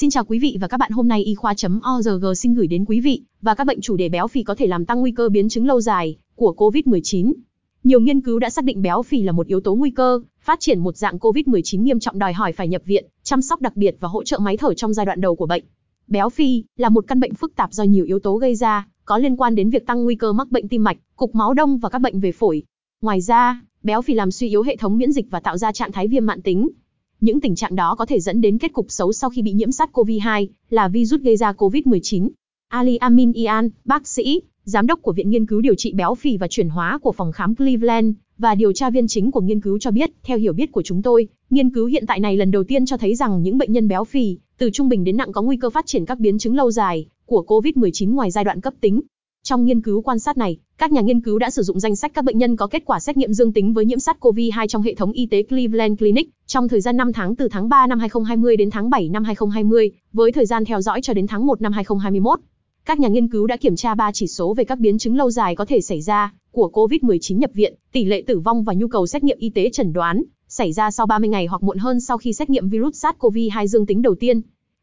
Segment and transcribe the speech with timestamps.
[0.00, 3.00] Xin chào quý vị và các bạn hôm nay y khoa.org xin gửi đến quý
[3.00, 5.48] vị và các bệnh chủ đề béo phì có thể làm tăng nguy cơ biến
[5.48, 7.32] chứng lâu dài của COVID-19.
[7.84, 10.60] Nhiều nghiên cứu đã xác định béo phì là một yếu tố nguy cơ, phát
[10.60, 13.96] triển một dạng COVID-19 nghiêm trọng đòi hỏi phải nhập viện, chăm sóc đặc biệt
[14.00, 15.64] và hỗ trợ máy thở trong giai đoạn đầu của bệnh.
[16.08, 19.18] Béo phì là một căn bệnh phức tạp do nhiều yếu tố gây ra, có
[19.18, 21.88] liên quan đến việc tăng nguy cơ mắc bệnh tim mạch, cục máu đông và
[21.88, 22.62] các bệnh về phổi.
[23.02, 25.92] Ngoài ra, béo phì làm suy yếu hệ thống miễn dịch và tạo ra trạng
[25.92, 26.68] thái viêm mãn tính,
[27.20, 29.68] những tình trạng đó có thể dẫn đến kết cục xấu sau khi bị nhiễm
[29.68, 32.28] SARS-CoV-2, là virus gây ra COVID-19.
[32.68, 36.36] Ali Amin Ian, bác sĩ, giám đốc của Viện Nghiên cứu Điều trị béo phì
[36.36, 39.78] và chuyển hóa của phòng khám Cleveland, và điều tra viên chính của nghiên cứu
[39.78, 42.64] cho biết, theo hiểu biết của chúng tôi, nghiên cứu hiện tại này lần đầu
[42.64, 45.42] tiên cho thấy rằng những bệnh nhân béo phì, từ trung bình đến nặng có
[45.42, 48.74] nguy cơ phát triển các biến chứng lâu dài của COVID-19 ngoài giai đoạn cấp
[48.80, 49.00] tính.
[49.42, 52.14] Trong nghiên cứu quan sát này, các nhà nghiên cứu đã sử dụng danh sách
[52.14, 54.94] các bệnh nhân có kết quả xét nghiệm dương tính với nhiễm SARS-CoV-2 trong hệ
[54.94, 58.56] thống y tế Cleveland Clinic trong thời gian 5 tháng từ tháng 3 năm 2020
[58.56, 61.72] đến tháng 7 năm 2020, với thời gian theo dõi cho đến tháng 1 năm
[61.72, 62.40] 2021.
[62.84, 65.30] Các nhà nghiên cứu đã kiểm tra 3 chỉ số về các biến chứng lâu
[65.30, 68.88] dài có thể xảy ra của COVID-19 nhập viện, tỷ lệ tử vong và nhu
[68.88, 72.00] cầu xét nghiệm y tế chẩn đoán, xảy ra sau 30 ngày hoặc muộn hơn
[72.00, 74.40] sau khi xét nghiệm virus SARS-CoV-2 dương tính đầu tiên.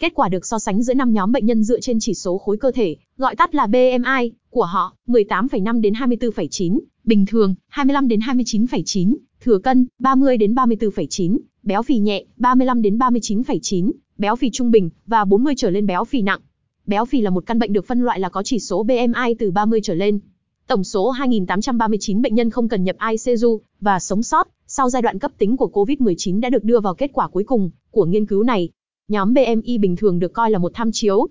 [0.00, 2.56] Kết quả được so sánh giữa 5 nhóm bệnh nhân dựa trên chỉ số khối
[2.56, 8.20] cơ thể, gọi tắt là BMI, của họ, 18,5 đến 24,9, bình thường, 25 đến
[8.20, 14.70] 29,9, thừa cân, 30 đến 34,9, béo phì nhẹ, 35 đến 39,9, béo phì trung
[14.70, 16.40] bình, và 40 trở lên béo phì nặng.
[16.86, 19.50] Béo phì là một căn bệnh được phân loại là có chỉ số BMI từ
[19.50, 20.18] 30 trở lên.
[20.66, 25.18] Tổng số 2.839 bệnh nhân không cần nhập ICU và sống sót sau giai đoạn
[25.18, 28.42] cấp tính của COVID-19 đã được đưa vào kết quả cuối cùng của nghiên cứu
[28.42, 28.70] này.
[29.10, 31.28] Nhóm BMI bình thường được coi là một tham chiếu.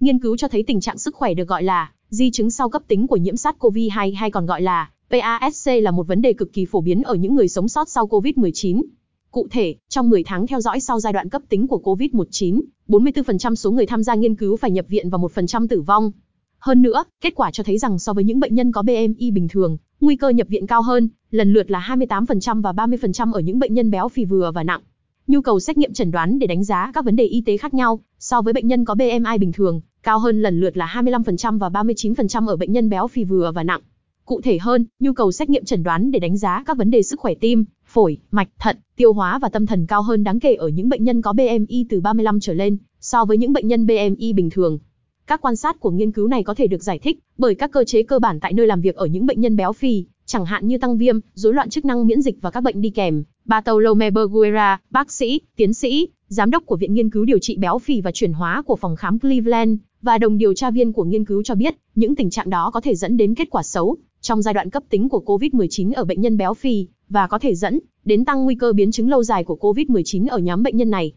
[0.00, 2.82] Nghiên cứu cho thấy tình trạng sức khỏe được gọi là di chứng sau cấp
[2.88, 6.64] tính của nhiễm SARS-CoV-2 hay còn gọi là PASC là một vấn đề cực kỳ
[6.64, 8.82] phổ biến ở những người sống sót sau COVID-19.
[9.30, 13.54] Cụ thể, trong 10 tháng theo dõi sau giai đoạn cấp tính của COVID-19, 44%
[13.54, 16.10] số người tham gia nghiên cứu phải nhập viện và 1% tử vong.
[16.58, 19.48] Hơn nữa, kết quả cho thấy rằng so với những bệnh nhân có BMI bình
[19.48, 23.58] thường, nguy cơ nhập viện cao hơn, lần lượt là 28% và 30% ở những
[23.58, 24.80] bệnh nhân béo phì vừa và nặng
[25.26, 27.74] nhu cầu xét nghiệm chẩn đoán để đánh giá các vấn đề y tế khác
[27.74, 31.58] nhau so với bệnh nhân có BMI bình thường, cao hơn lần lượt là 25%
[31.58, 33.80] và 39% ở bệnh nhân béo phì vừa và nặng.
[34.24, 37.02] Cụ thể hơn, nhu cầu xét nghiệm chẩn đoán để đánh giá các vấn đề
[37.02, 40.54] sức khỏe tim, phổi, mạch, thận, tiêu hóa và tâm thần cao hơn đáng kể
[40.54, 43.86] ở những bệnh nhân có BMI từ 35 trở lên so với những bệnh nhân
[43.86, 44.78] BMI bình thường.
[45.26, 47.84] Các quan sát của nghiên cứu này có thể được giải thích bởi các cơ
[47.84, 50.68] chế cơ bản tại nơi làm việc ở những bệnh nhân béo phì, chẳng hạn
[50.68, 53.24] như tăng viêm, rối loạn chức năng miễn dịch và các bệnh đi kèm.
[53.44, 57.78] Bartolome Berguera, bác sĩ, tiến sĩ, giám đốc của Viện Nghiên cứu Điều trị béo
[57.78, 61.24] phì và chuyển hóa của phòng khám Cleveland, và đồng điều tra viên của nghiên
[61.24, 64.42] cứu cho biết, những tình trạng đó có thể dẫn đến kết quả xấu trong
[64.42, 67.78] giai đoạn cấp tính của COVID-19 ở bệnh nhân béo phì, và có thể dẫn
[68.04, 71.12] đến tăng nguy cơ biến chứng lâu dài của COVID-19 ở nhóm bệnh nhân này.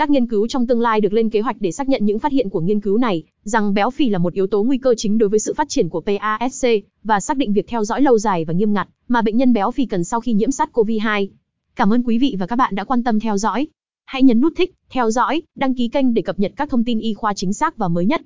[0.00, 2.32] Các nghiên cứu trong tương lai được lên kế hoạch để xác nhận những phát
[2.32, 5.18] hiện của nghiên cứu này, rằng béo phì là một yếu tố nguy cơ chính
[5.18, 6.68] đối với sự phát triển của PASC,
[7.04, 9.70] và xác định việc theo dõi lâu dài và nghiêm ngặt mà bệnh nhân béo
[9.70, 11.28] phì cần sau khi nhiễm SARS-CoV-2.
[11.76, 13.66] Cảm ơn quý vị và các bạn đã quan tâm theo dõi.
[14.06, 16.98] Hãy nhấn nút thích, theo dõi, đăng ký kênh để cập nhật các thông tin
[16.98, 18.20] y khoa chính xác và mới nhất.